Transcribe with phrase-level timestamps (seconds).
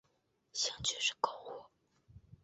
[0.53, 1.65] 兴趣是购物。